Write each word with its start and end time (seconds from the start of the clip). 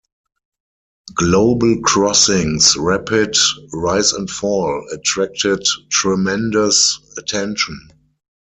Global 1.13 1.79
Crossing's 1.81 2.75
rapid 2.75 3.37
rise 3.71 4.13
and 4.13 4.27
fall 4.27 4.83
attracted 4.91 5.63
tremendous 5.91 6.99
attention. 7.19 7.87